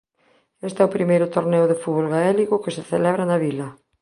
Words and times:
Este 0.67 0.79
é 0.81 0.85
o 0.87 0.95
primeiro 0.95 1.31
torneo 1.35 1.65
de 1.67 1.79
fútbol 1.81 2.07
gaélico 2.13 2.61
que 2.63 2.75
se 2.77 2.87
celebra 2.91 3.23
na 3.27 3.37
vila 3.45 3.67